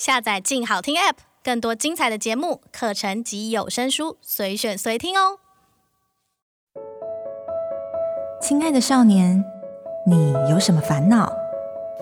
[0.00, 5.36] 下载“静好听 ”App，更多精彩的节目、课程及有声书，随选随听哦。
[8.40, 9.44] 亲爱的少年，
[10.06, 11.30] 你有什么烦恼？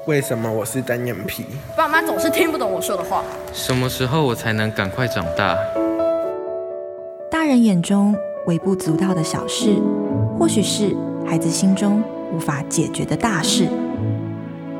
[0.06, 1.44] 为什么我是单眼皮？
[1.76, 3.24] 爸妈总是听不懂我说的话。
[3.52, 5.58] 什么时候我才能赶快长大？
[7.28, 8.14] 大人眼中
[8.46, 9.74] 微不足道的小事，
[10.38, 10.96] 或许是
[11.26, 12.00] 孩子心中
[12.32, 13.68] 无法解决的大事。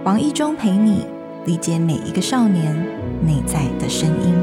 [0.05, 1.05] 王一中陪你
[1.47, 2.97] 理解每一个少年
[3.27, 4.35] 内在的声音。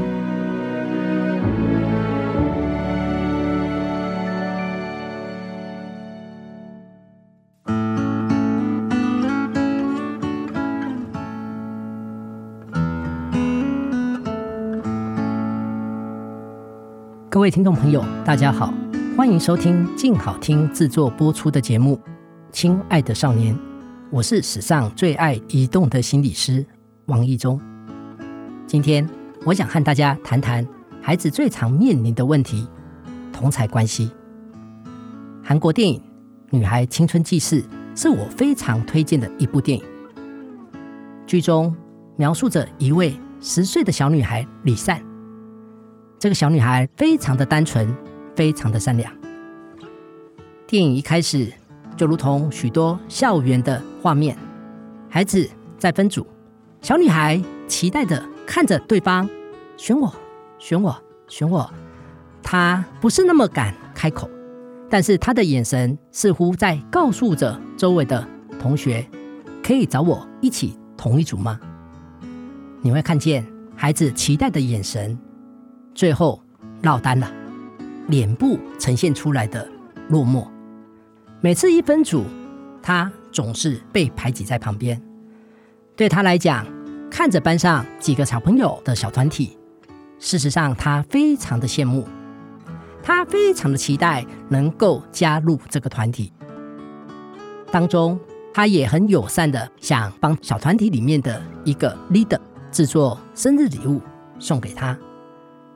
[17.28, 18.72] 各位听众朋友，大家好，
[19.16, 21.96] 欢迎收听静好听制作播出的节目
[22.50, 23.54] 《亲爱的少年》，
[24.10, 26.64] 我是史上最爱移动的心理师
[27.06, 27.60] 王一中。
[28.66, 29.08] 今天
[29.44, 30.66] 我想和大家谈谈
[31.00, 32.66] 孩子最常面临的问题——
[33.32, 34.10] 同侪关系。
[35.40, 36.00] 韩国电影
[36.50, 37.62] 《女孩青春记事》
[37.94, 39.84] 是我非常推荐的一部电影。
[41.28, 41.72] 剧中
[42.16, 45.00] 描述着一位十岁的小女孩李善。
[46.18, 47.94] 这个小女孩非常的单纯，
[48.34, 49.12] 非常的善良。
[50.66, 51.52] 电影一开始
[51.96, 54.36] 就如同许多校园的画面，
[55.08, 56.26] 孩子在分组，
[56.80, 59.28] 小女孩期待的看着对方，
[59.76, 60.14] 选我，
[60.58, 60.96] 选我，
[61.28, 61.68] 选我。
[62.42, 64.30] 他不是那么敢开口，
[64.88, 68.26] 但是他的眼神似乎在告诉着周围的
[68.60, 69.04] 同学，
[69.62, 71.58] 可以找我一起同一组吗？
[72.82, 73.44] 你会看见
[73.74, 75.18] 孩子期待的眼神。
[75.92, 76.40] 最后
[76.82, 77.28] 落单了，
[78.06, 79.68] 脸部呈现出来的
[80.08, 80.46] 落寞。
[81.40, 82.24] 每次一分组，
[82.80, 85.02] 他总是被排挤在旁边。
[85.96, 86.66] 对他来讲，
[87.10, 89.56] 看着班上几个小朋友的小团体，
[90.18, 92.06] 事实上他非常的羡慕，
[93.02, 96.32] 他非常的期待能够加入这个团体。
[97.70, 98.18] 当中，
[98.52, 102.38] 他也很友善的想帮小团体里面的一个 leader
[102.70, 104.00] 制作生日礼物
[104.38, 104.96] 送给他。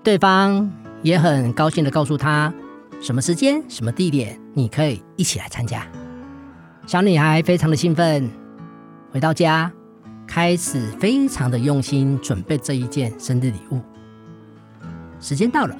[0.02, 0.70] 对方
[1.02, 2.52] 也很高兴的告诉他，
[3.00, 5.86] 什么时间、什么地点，你可以一起来参加。
[6.86, 8.30] 小女孩非常的兴奋，
[9.12, 9.70] 回到家，
[10.32, 13.80] 开始非常的用心准备这一件生日礼物。
[15.18, 15.76] 时间到了，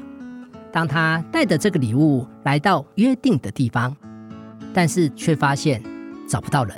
[0.73, 3.97] 当他带着这个礼物来到约定的地方，
[4.75, 5.81] 但是却发现
[6.29, 6.77] 找不到人。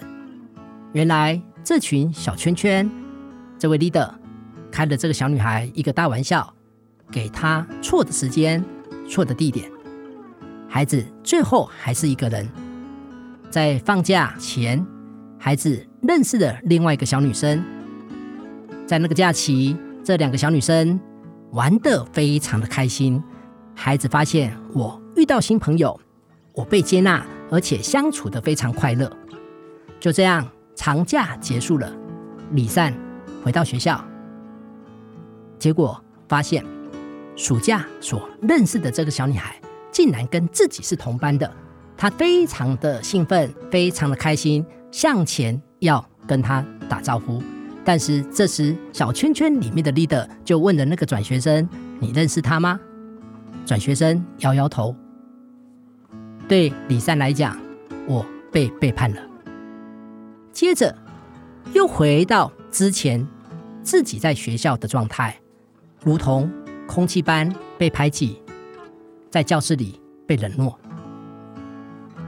[0.92, 2.90] 原来这群小圈圈，
[3.58, 4.10] 这位 leader
[4.70, 6.52] 开了这个小女孩一个大玩笑。
[7.10, 8.62] 给她错的时间、
[9.08, 9.70] 错的地点，
[10.68, 12.46] 孩子最后还是一个人。
[13.50, 14.84] 在放假前，
[15.44, 17.60] 孩子认识了另外一个小女生。
[18.86, 21.00] 在那个假期，这两个小女生
[21.50, 23.20] 玩得非常的开心。
[23.74, 25.98] 孩子发现我遇到新朋友，
[26.52, 29.10] 我被接纳，而且相处得非常快乐。
[29.98, 31.92] 就这样，长假结束了，
[32.52, 32.94] 李善
[33.42, 34.00] 回到学校，
[35.58, 36.64] 结果发现。
[37.34, 39.60] 暑假所认识的这个小女孩，
[39.90, 41.50] 竟然跟自己是同班的，
[41.96, 47.42] 她非常的兴奋，非常的开心，向前要跟他打招呼。
[47.84, 52.78] 但是这时，小圈圈里面的 leader 就问了那个转学生：“你认识他吗？”
[53.66, 54.94] 转学生摇摇头。
[56.46, 57.58] 对李三来讲，
[58.06, 59.20] 我被背叛了。
[60.52, 60.96] 接着
[61.72, 63.26] 又回到之前
[63.82, 65.36] 自己在学校的状态，
[66.04, 66.48] 如同。
[66.84, 68.42] 空气般被排挤，
[69.30, 70.78] 在教室里被冷落，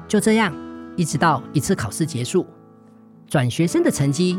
[0.08, 0.54] 就这样
[0.97, 2.47] 一直到一次考试结束，
[3.27, 4.38] 转学生的成绩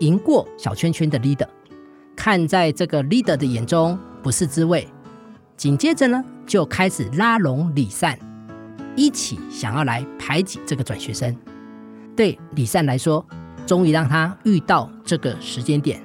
[0.00, 1.48] 赢过小圈圈的 leader，
[2.16, 4.88] 看在这个 leader 的眼中不是滋味，
[5.56, 8.18] 紧接着呢就开始拉拢李善，
[8.96, 11.36] 一起想要来排挤这个转学生。
[12.16, 13.24] 对李善来说，
[13.66, 16.02] 终于让他遇到这个时间点，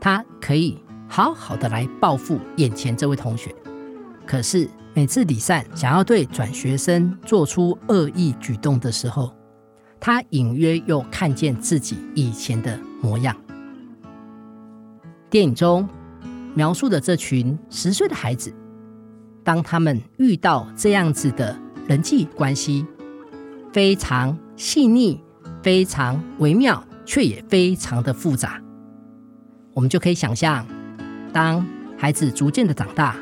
[0.00, 0.78] 他可以。
[1.12, 3.52] 好好的来报复眼前这位同学，
[4.24, 9.32] 可是每次李善想要对转学生做出恶意举动的时候，
[10.00, 13.36] 他隐约又看见自己以前的模样。
[15.30, 15.88] 电影中
[16.54, 18.52] 描述的这群十岁的孩子，
[19.44, 21.56] 当他们遇到这样子的
[21.86, 22.84] 人际关系，
[23.72, 25.22] 非常细腻、
[25.62, 28.60] 非常微妙，却也非常的复杂，
[29.72, 30.66] 我们就可以想象。
[31.32, 31.64] 当
[31.96, 33.14] 孩子逐渐的长大，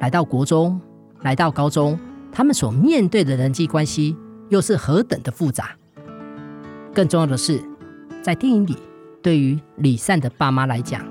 [0.00, 0.80] 来到国中，
[1.20, 1.98] 来到高中，
[2.32, 4.16] 他们所面对的人际关系
[4.48, 5.76] 又是何等的复杂。
[6.94, 7.62] 更重要的是，
[8.22, 8.76] 在电影里，
[9.22, 11.06] 对于李善的爸妈来讲，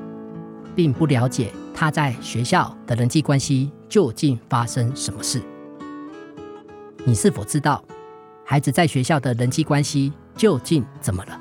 [0.75, 5.39] 并不了解他在学校的人际关系究竟发生什么事。
[7.05, 7.83] 你是否知道
[8.43, 11.39] 孩子在学校的人际关系究竟怎么了？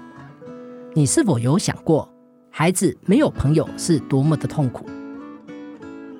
[0.92, 2.06] 你是否有想过，
[2.50, 4.84] 孩子没有朋友是多么的痛苦？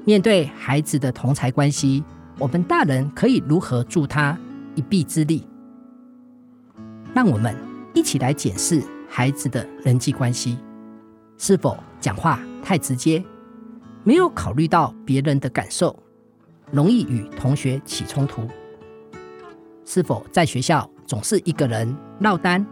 [0.09, 2.03] 面对孩子的同侪关系，
[2.39, 4.35] 我们大人可以如何助他
[4.75, 5.47] 一臂之力？
[7.13, 7.55] 让我们
[7.93, 10.57] 一起来检视孩子的人际关系，
[11.37, 13.23] 是否讲话太直接，
[14.03, 15.95] 没有考虑到别人的感受，
[16.73, 18.49] 容易与同学起冲突？
[19.85, 22.65] 是否在学校总是一个人落单，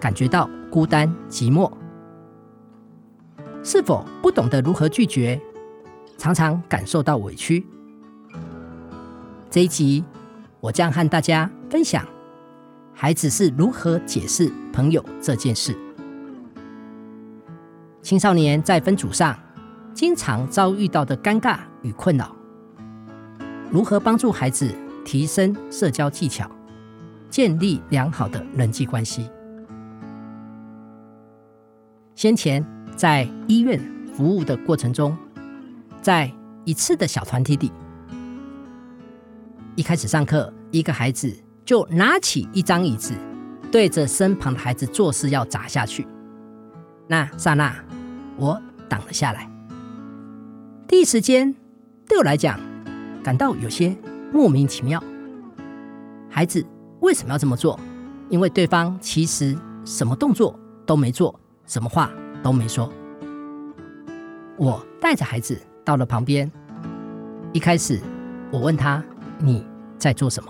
[0.00, 1.70] 感觉到孤单寂寞？
[3.62, 5.40] 是否不懂得如何拒绝，
[6.20, 7.66] 常常感受到委屈？
[9.50, 10.04] 这一集，
[10.60, 12.06] 我将和大家分享。
[12.92, 15.74] 孩子是如何解释朋友这件事？
[18.02, 19.34] 青少年在分组上
[19.94, 22.36] 经常遭遇到的尴尬与困扰，
[23.70, 24.70] 如何帮助孩子
[25.02, 26.50] 提升社交技巧，
[27.30, 29.30] 建立良好的人际关系？
[32.14, 32.62] 先前
[32.94, 33.80] 在医院
[34.12, 35.16] 服务的过程中，
[36.00, 36.32] 在
[36.64, 37.72] 一次的小团体里，
[39.76, 41.34] 一开始上课，一个孩子。
[41.62, 43.14] 就拿起一张椅子，
[43.70, 46.04] 对着身旁的孩子作势要砸下去。
[47.06, 47.72] 那刹那，
[48.36, 49.48] 我挡了下来。
[50.88, 51.54] 第一时间，
[52.08, 52.58] 对我来讲，
[53.22, 53.96] 感到有些
[54.32, 55.00] 莫名其妙。
[56.28, 56.66] 孩子
[57.02, 57.78] 为什么要这么做？
[58.30, 62.10] 因为对方其实什么动作都没做，什么话
[62.42, 62.92] 都没说。
[64.56, 65.56] 我带着孩子
[65.90, 66.48] 到了旁边，
[67.52, 67.98] 一开始
[68.52, 69.02] 我问他
[69.42, 69.66] ：“你
[69.98, 70.48] 在做什么？”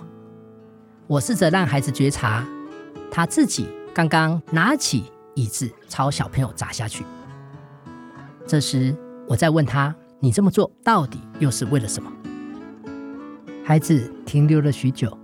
[1.09, 2.47] 我试着让孩子觉察，
[3.11, 7.07] 他自己刚刚拿起椅子朝小朋友砸下去。
[8.47, 8.95] 这时，
[9.27, 12.13] 我再问他：“你这么做到底又是为了什么？”
[13.65, 15.17] 孩子停留了许久，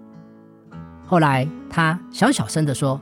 [1.04, 2.98] 后来他小小声地说：“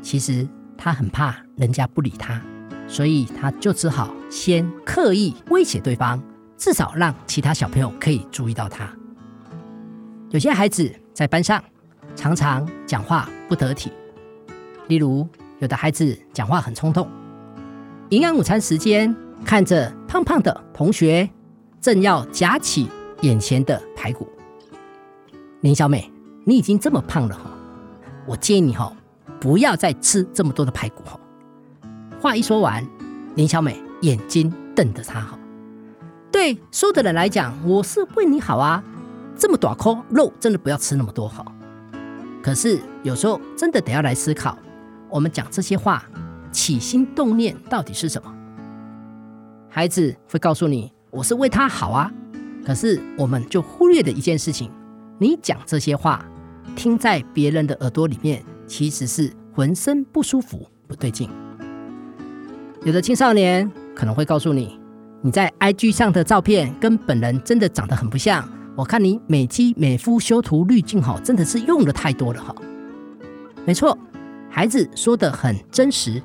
[0.00, 2.40] 其实他很怕人家不理他，
[2.88, 6.18] 所以他就只好先刻意威胁对方，
[6.56, 8.90] 至少让其他小朋友可以注意到他。”
[10.30, 11.62] 有些孩子在班上。
[12.14, 13.92] 常常讲话不得体，
[14.88, 17.06] 例如有的孩子讲话很冲动。
[18.08, 19.14] 营养午餐时间，
[19.44, 21.28] 看着胖胖的同学
[21.78, 22.88] 正要夹起
[23.20, 24.26] 眼前的排骨，
[25.60, 26.10] 林小美，
[26.46, 27.50] 你已经这么胖了哈，
[28.26, 28.90] 我建议你哈
[29.38, 31.20] 不要再吃这么多的排骨哈。
[32.18, 32.82] 话一说完，
[33.34, 35.38] 林小美眼睛瞪着他哈。
[36.46, 38.80] 对说的人来讲，我是为你好啊，
[39.36, 41.52] 这么短颗肉真的不要吃那么多好。
[42.40, 44.56] 可是有时候真的得要来思考，
[45.10, 46.04] 我们讲这些话
[46.52, 48.32] 起心动念到底是什么？
[49.68, 52.12] 孩子会告诉你，我是为他好啊。
[52.64, 54.70] 可是我们就忽略了一件事情，
[55.18, 56.24] 你讲这些话，
[56.76, 61.28] 听在别人的耳朵里面，其实是浑身不舒服、不对劲。
[62.84, 64.78] 有的青少年可能会告诉你，
[65.26, 68.48] 你在 IG 上的照片跟本人真的长得很不像。
[68.76, 72.54] 我看你美肌美肤修图滤镜哈，真的是用的太多了哈。
[73.64, 73.98] 没错，
[74.48, 76.22] 孩子说的很真实。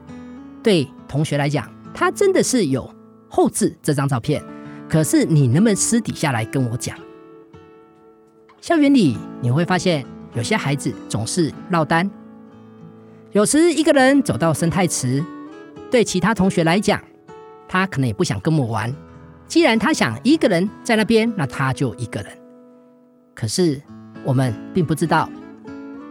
[0.61, 2.87] 对同学来讲，他真的是有
[3.27, 4.39] 后置这张照片。
[4.87, 6.95] 可是你能不能私底下来跟我讲？
[8.61, 12.07] 校园里你会发现，有些孩子总是落单。
[13.31, 15.25] 有时一个人走到生态池，
[15.89, 17.01] 对其他同学来讲，
[17.71, 18.93] 他可能也不想跟我玩。
[19.47, 22.37] 既然他想一个人在那边，那他就一个人。
[23.33, 23.81] 可是
[24.25, 25.29] 我们并不知道，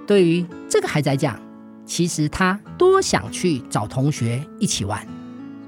[0.07, 1.38] 对于这个孩子来讲，
[1.85, 5.07] 其实他多想去找同学一起玩，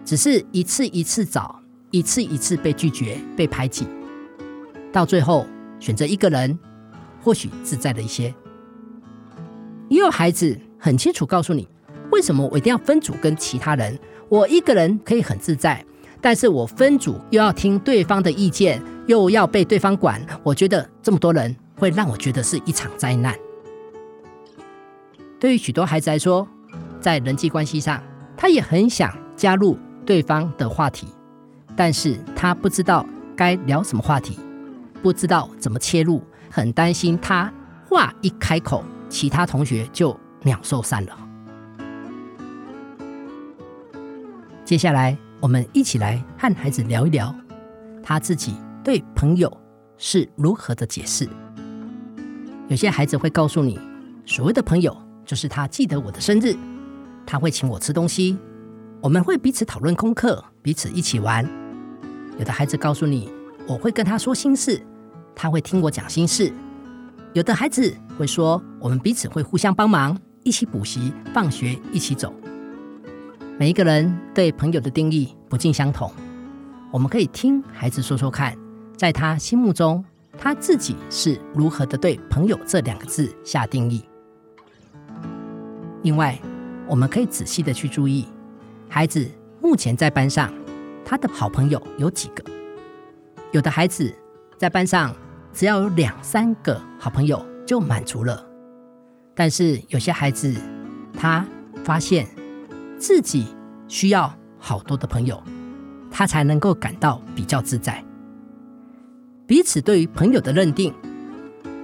[0.02, 3.87] 只是一次一次找，一次一次被拒绝、被排挤，
[4.90, 5.46] 到最后
[5.78, 6.58] 选择一个人，
[7.20, 8.34] 或许自在了一些。
[9.90, 11.68] 也有孩子很清楚告诉你，
[12.12, 13.99] 为什么我一定要分组跟其他人？
[14.28, 15.85] 我一个人可以很自在，
[16.21, 18.81] 但是我分组又要听对方的意见。
[19.07, 23.37] 又要被对方管，我觉得这么多人会让我觉得是一场灾难。
[25.40, 26.47] 对于许多孩子来说，
[27.00, 28.00] 在人际关系上，
[28.37, 29.76] 他也很想加入
[30.07, 31.09] 对方的话题，
[31.75, 33.04] 但是他不知道
[33.35, 34.38] 该聊什么话题，
[35.02, 37.52] 不知道怎么切入，很担心他
[37.88, 41.19] 话一开口，其他同学就鸟兽散了。
[44.64, 47.35] 接下来，我们一起来和孩子聊一聊
[48.02, 48.54] 他自己。
[48.85, 49.52] 对朋友
[49.97, 51.28] 是如何的解释？
[52.69, 53.78] 有些孩子会告诉你，
[54.25, 56.57] 所谓的朋友就是他记得我的生日，
[57.25, 58.37] 他会请我吃东西，
[59.00, 61.49] 我们会彼此讨论功课，彼此一起玩。
[62.38, 63.31] 有的孩子告诉你，
[63.69, 64.81] 我会跟他说心事，
[65.35, 66.52] 他会听我讲心事。
[67.35, 72.35] 有的孩子会说，我们彼此会互相帮忙，一起补习，放学一起走。
[73.59, 76.11] 每一个人对朋友的定义不尽相同，
[76.90, 78.56] 我们可以听孩子说说看，
[78.97, 80.04] 在他心目中，
[80.38, 84.04] 他自己是如何的对“朋友”这两个字下定义。
[86.02, 86.38] 另外，
[86.88, 88.26] 我们可以仔细的去注意，
[88.88, 89.28] 孩子
[89.61, 90.52] 目前在班上，
[91.04, 92.42] 他的好朋友有几个？
[93.52, 94.12] 有的孩子
[94.59, 95.14] 在班上。
[95.54, 98.42] 只要有两三个好朋友就满足了，
[99.35, 100.56] 但是有些孩子，
[101.12, 101.47] 他
[101.85, 102.26] 发现
[103.02, 103.49] 自己
[103.88, 105.42] 需要好多的朋友，
[106.09, 108.00] 他才能够感到比较自在。
[109.44, 110.94] 彼此对于朋友的认定，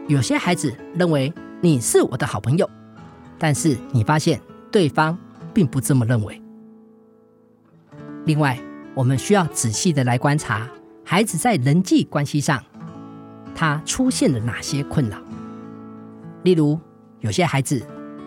[0.07, 2.71] 有些孩子认为你是我的好朋友，
[3.37, 5.19] 但是你发现对方
[5.53, 6.41] 并不这么认为。
[8.25, 8.57] 另外，
[8.95, 10.69] 我们需要仔细的来观察
[11.05, 12.63] 孩子在人际关系上。
[13.57, 15.19] 他出现了哪些困扰？
[16.45, 16.79] 例如，
[17.19, 17.85] 有些孩子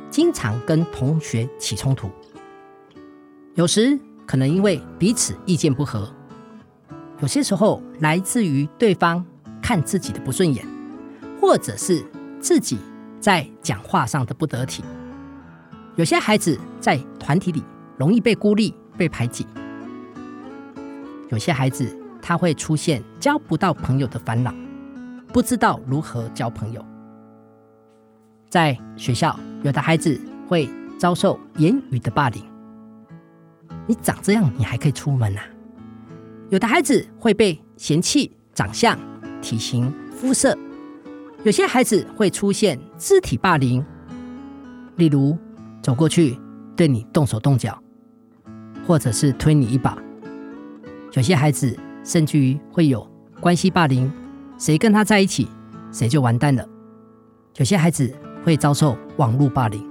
[0.10, 2.10] 经常跟同学起冲突，
[3.56, 6.10] 有时可能因为彼此意见不合，
[7.20, 9.24] 有些时候来自于对方
[9.62, 10.66] 看自己的不顺眼，
[11.40, 12.02] 或者是
[12.40, 12.80] 自己
[13.20, 14.84] 在讲话上的不得体。
[15.98, 17.62] 有些孩子在团体里
[17.98, 19.46] 容易被孤立、被排挤，
[21.28, 24.54] 有些孩子他会出现交不到朋友的烦恼。
[25.34, 26.86] 不知道如何交朋友，
[28.50, 32.51] 在学校，有的孩子会遭受言语的霸凌。
[33.88, 35.44] 你长这样，你还可以出门啊？
[36.50, 38.98] 有的孩子会被嫌弃长相、
[39.42, 40.58] 体型、肤色。
[41.44, 43.84] 有些孩子会出现肢体霸凌，
[44.98, 45.38] 例如
[45.82, 46.38] 走过去
[46.76, 47.82] 对你动手动脚，
[48.86, 49.98] 或者是推你一把。
[51.14, 53.06] 有些孩子甚至于会有
[53.40, 54.12] 关系霸凌。
[54.58, 55.48] 谁跟他在一起，
[55.92, 56.64] 谁就完蛋了。
[57.58, 59.91] 有些孩子会遭受网络霸凌。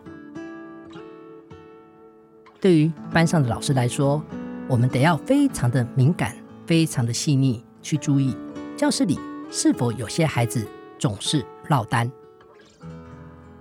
[2.61, 4.23] 对于班上的老师来说，
[4.69, 6.37] 我们得要非常的敏感，
[6.67, 8.37] 非常的细腻去注意
[8.77, 9.19] 教室里
[9.51, 10.67] 是否有些孩子
[10.99, 12.11] 总是落单。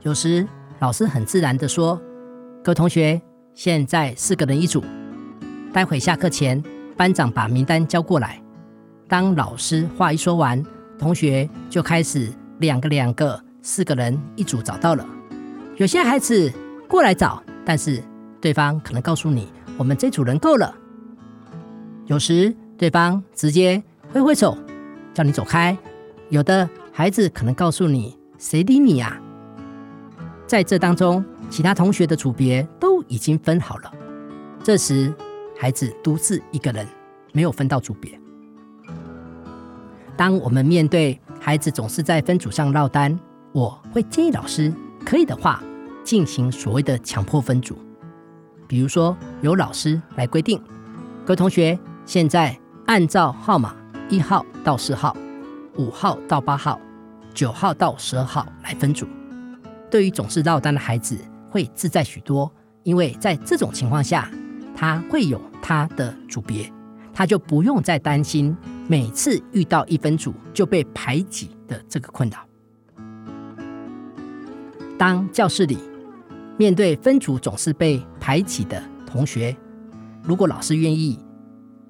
[0.02, 0.46] 有时
[0.80, 2.00] 老师很自然的说
[2.62, 3.22] ：“各位同学，
[3.54, 4.84] 现在四个人一组，
[5.72, 6.62] 待会下课前，
[6.98, 8.42] 班长把名单交过来。”
[9.08, 10.62] 当老师话一说完，
[10.98, 12.30] 同学就开始
[12.60, 15.08] 两个两个、四个人一组找到了。
[15.78, 16.52] 有些孩子
[16.88, 18.04] 过来找，但是
[18.42, 20.74] 对方可能告诉你：“我们这组人够了。”
[22.08, 23.82] 有时对方直接
[24.12, 24.58] 挥挥手
[25.14, 25.78] 叫你走开。
[26.30, 29.20] 有的孩子可能告诉你：“谁理你呀？”
[30.48, 33.92] 在这当中，其他同学的组别都已经分好了。
[34.64, 35.14] 这时，
[35.58, 36.88] 孩子独自一个人，
[37.34, 38.20] 没有分到组别。
[40.16, 43.18] 当我们面对孩子总是在分组上落单，
[43.52, 44.74] 我会建议老师
[45.06, 45.64] 可以的话
[46.04, 47.78] 进行所谓的强迫分组。
[48.70, 50.62] 比如说，由老师来规定，
[51.26, 53.76] 各位同学现在按照号码
[54.10, 55.18] 一号到四号、
[55.78, 56.80] 五号到八号、
[57.34, 59.08] 九号到十二号来分组。
[59.90, 61.18] 对于总是落单的孩子，
[61.50, 62.50] 会自在许多，
[62.84, 64.30] 因为在这种情况下，
[64.76, 66.72] 他会有他的组别。
[67.12, 68.56] 他就不用再担心
[68.88, 72.38] 每次遇到一分组就被排挤的这个困扰。
[74.96, 75.80] 当教室里
[76.56, 78.00] 面对分组总是被
[78.30, 79.58] 排挤的同学，
[80.22, 81.18] 如果老师愿意，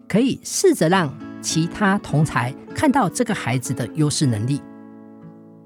[0.07, 4.61] 可以试着让其他同才看到这个孩子的优势能力。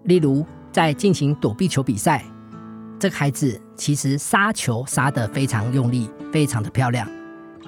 [0.05, 2.25] 例如，在进行躲避球比赛，
[2.97, 7.07] 这个孩子其实杀球杀得非常用力，非常的漂亮。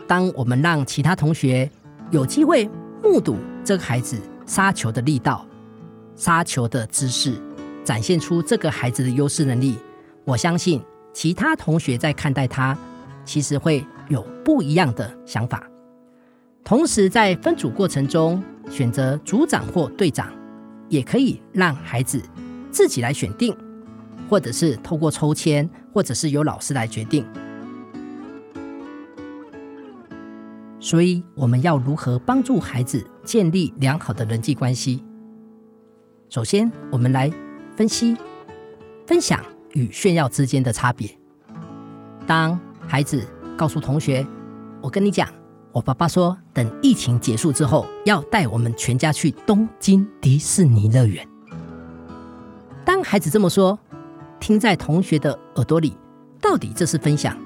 [0.07, 1.69] 当我们让其他同学
[2.09, 2.67] 有机会
[3.03, 5.45] 目睹这个孩子杀球的力道、
[6.15, 7.39] 杀球的姿势，
[7.83, 9.77] 展现出这个孩子的优势能力。
[10.23, 10.81] 我相信
[11.13, 12.75] 其他同学在看待他，
[13.25, 15.67] 其实会有不一样的想法。
[16.63, 20.31] 同时，在分组过程中，选择组长或队长，
[20.87, 22.21] 也可以让孩子
[22.71, 23.55] 自己来选定，
[24.29, 27.25] 或者是透过抽签，或者是由老师来决定。
[30.79, 35.03] 所以，我们要如何帮助孩子建立良好的人际关系？
[36.29, 37.31] 首先，我们来
[37.75, 38.15] 分析
[39.05, 39.39] 分享
[39.73, 41.09] 与炫耀之间的差别。
[42.27, 43.25] 当孩子
[43.57, 44.25] 告诉同学
[44.81, 45.27] ：“我跟你讲，
[45.71, 51.27] 我爸爸说，等疫情结束之后，要带我们全家去东京迪士尼乐园。”
[52.85, 53.77] 当孩子这么说，
[54.39, 55.97] 听在同学的耳朵里，
[56.39, 57.37] 到底这是分享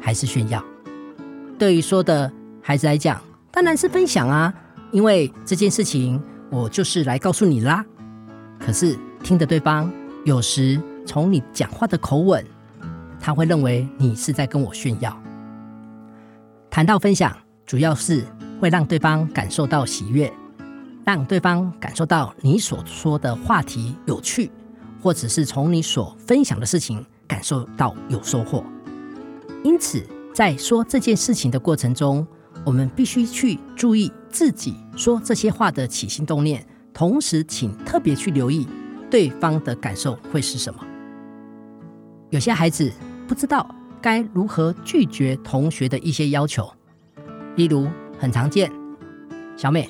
[0.00, 0.64] 还是炫耀？
[1.58, 2.32] 对于说的。
[2.60, 3.18] 孩子来讲，
[3.50, 4.52] 当然是分享啊。
[4.92, 7.82] 因为这件事情，我就是来告诉你啦。
[8.58, 9.90] 可是听的对方
[10.26, 12.44] 有时从你讲话的口吻，
[13.20, 15.16] 他会认为你是在跟我炫耀。
[16.70, 18.24] 谈到分享，主要是
[18.60, 20.32] 会让对方感受到喜悦，
[21.04, 24.50] 让对方感受到你所说的话题有趣，
[25.02, 28.64] 或者是从你所分享的事情感受到有收获。
[29.64, 32.26] 因此，在说这件事情的过程中，
[32.64, 38.68] 我们必须去注意自己说这些话的起心动念，同时，请特别去留意
[39.10, 40.80] 对方的感受会是什么。
[42.30, 42.92] 有些孩子
[43.28, 46.66] 不知道该如何拒绝同学的一些要求，
[47.56, 47.86] 例如
[48.18, 48.72] 很常见，
[49.54, 49.86] 小美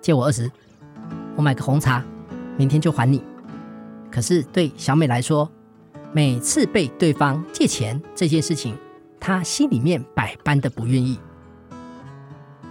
[0.00, 0.50] 借我二十，
[1.36, 2.02] 我买个红茶，
[2.56, 3.22] 明天就还你。
[4.10, 5.48] 可是对小美来说，
[6.10, 8.74] 每次被对方借钱这件事情，
[9.20, 11.20] 她心里面百般的不愿意。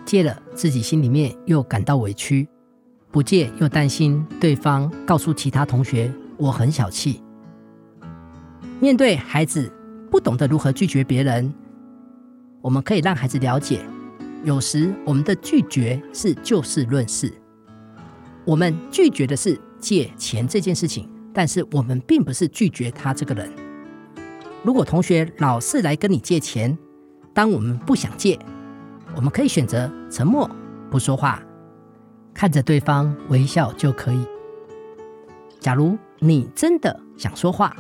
[0.05, 2.49] 借了自己心里面又感到委屈，
[3.11, 7.21] 不借又担心对方告诉其他同学我很小气。
[8.81, 9.71] 面对孩子
[10.09, 11.53] 不懂得如何拒绝别人，
[12.61, 13.79] 我们可以让孩子了解，
[14.43, 17.31] 有时我们的拒绝是就事论事。
[18.43, 23.51] 我们拒绝的是借钱这件事情，但是我们并不是拒绝他这个人。
[24.63, 26.75] 如果同学老是来跟你借钱，
[27.35, 28.39] 当我们不想借，
[29.15, 30.49] 我们可以选择沉默
[30.89, 31.39] 不说话，
[32.33, 34.25] 看着对方微笑就可以。
[35.59, 37.75] 假如你真的想说话，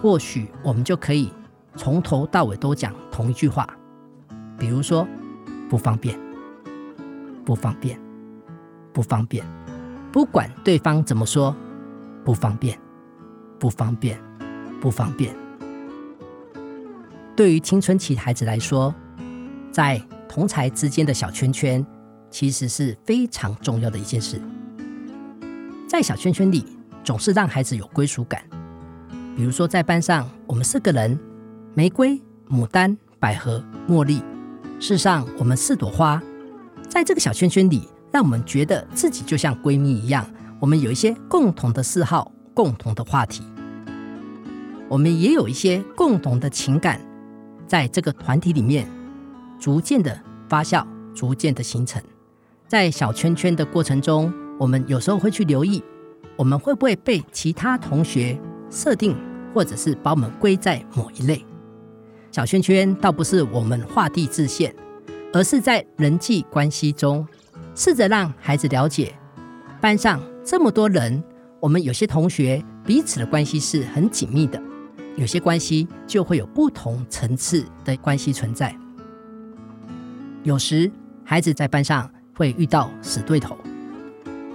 [0.00, 1.32] 或许我们就可以
[1.74, 3.68] 从头到尾都讲同一句话，
[4.58, 5.06] 比如说
[5.68, 6.18] 不方便，
[7.44, 7.98] 不方便，
[8.92, 9.44] 不方便，
[10.12, 11.54] 不管对方怎么说，
[12.24, 12.78] 不方便，
[13.58, 14.20] 不方便，
[14.80, 15.34] 不方便。
[17.36, 18.94] 对于青春期孩子来说，
[19.70, 21.84] 在同侪之间的小圈圈，
[22.30, 24.40] 其实是非常重要的一件事。
[25.88, 26.64] 在小圈圈里，
[27.02, 28.42] 总是让孩子有归属感。
[29.38, 31.16] 比如说，在班上，我们四个人：
[31.72, 32.20] 玫瑰、
[32.50, 34.20] 牡丹、百合、茉莉。
[34.80, 36.20] 世上，我们四朵花，
[36.88, 40.28] 在这个小圈圈里，让我们觉得自己就像闺蜜一样。
[40.58, 43.44] 我们有一些共同的嗜好，共同的话题，
[44.88, 47.00] 我们也有一些共同的情感，
[47.64, 48.90] 在这个团体里面，
[49.60, 52.02] 逐渐的发酵，逐渐的形成。
[52.66, 55.80] 在小圈圈的过程中，我们有时候会去留意，
[56.34, 58.36] 我们会不会被其他同学
[58.68, 59.16] 设定。
[59.54, 61.44] 或者是把我们归在某一类
[62.30, 64.74] 小圈圈，倒不是我们画地自限，
[65.32, 67.26] 而是在人际关系中，
[67.74, 69.14] 试着让孩子了解，
[69.80, 71.22] 班上这么多人，
[71.58, 74.62] 我们有些同学彼此的关系是很紧密的，
[75.16, 78.76] 有些关系就会有不同层次的关系存在。
[80.44, 80.90] 有时
[81.24, 83.56] 孩子在班上会遇到死对头，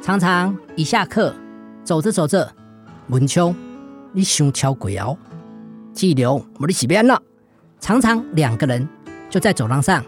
[0.01, 1.35] 常常一下课
[1.83, 2.49] 走着走着，
[3.09, 3.53] 文秋。
[4.15, 5.17] 你胸敲鬼哦，
[5.91, 7.19] 季流，我的洗边了。
[7.79, 8.87] 常常两个人
[9.27, 10.05] 就在走廊上，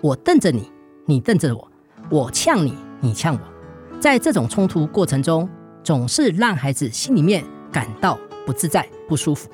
[0.00, 0.68] 我瞪着你，
[1.06, 1.70] 你瞪着我，
[2.10, 4.00] 我呛你，你呛我。
[4.00, 5.48] 在这种冲突过程中，
[5.84, 9.48] 总是让孩子心里面感到不自在、不舒服。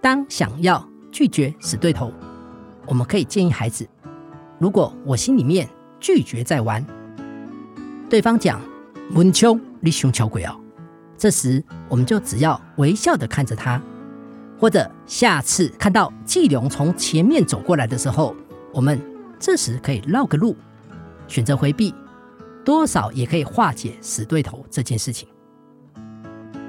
[0.00, 2.12] 当想要拒绝死对头，
[2.86, 3.88] 我们可以建议孩子：
[4.60, 5.68] 如果我心里面
[5.98, 6.86] 拒绝再玩，
[8.08, 8.60] 对方讲
[9.14, 10.59] 文秋，你胸敲鬼哦。
[11.20, 13.78] 这时，我们就只要微笑的看着他，
[14.58, 18.34] 或者下次看到季龙从前面走过来的时候，
[18.72, 18.98] 我们
[19.38, 20.56] 这时可以绕个路，
[21.28, 21.94] 选择回避，
[22.64, 25.28] 多少也可以化解死对头这件事情。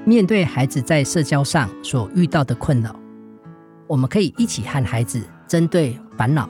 [0.04, 2.94] 面对孩子在社交上所遇到的困扰，
[3.88, 6.50] 我们可以一起和孩子针对烦恼，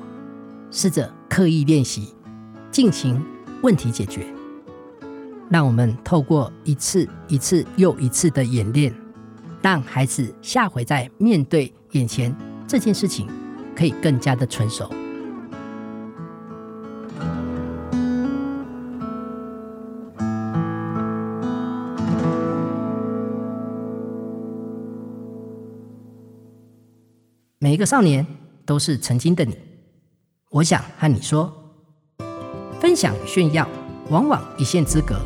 [0.71, 2.15] 试着刻意练习，
[2.71, 3.23] 进行
[3.61, 4.25] 问题解决。
[5.51, 8.95] 让我们透过一次一次又一次的演练，
[9.61, 12.33] 让孩子下回在面对眼前
[12.65, 13.27] 这件事情，
[13.75, 14.89] 可以更加的成熟。
[27.59, 28.25] 每一个少年
[28.65, 29.57] 都是曾经的你，
[30.49, 31.51] 我想和你说，
[32.79, 33.67] 分享炫耀
[34.09, 35.19] 往往一线之隔。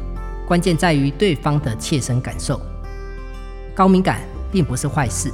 [0.47, 2.61] 关键在于对方的切身感受。
[3.75, 5.31] 高敏感并不是坏事，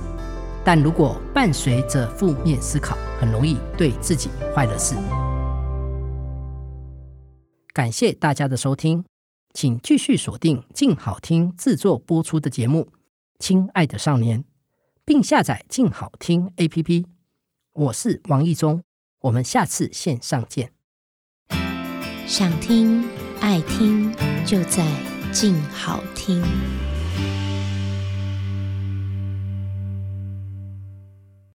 [0.63, 4.95] 但如果伴随着负面思考，很容易对自己坏了事。
[7.73, 9.05] 感谢大家的收听，
[9.53, 12.89] 请继续锁定静好听制作播出的节目
[13.39, 14.39] 《亲爱的少年》，
[15.05, 17.05] 并下载静好听 APP。
[17.73, 18.83] 我是王意中，
[19.21, 20.71] 我们下次线上见。
[22.25, 23.20] 想听。
[23.41, 24.13] 爱听
[24.45, 24.85] 就在
[25.31, 26.43] 静好听。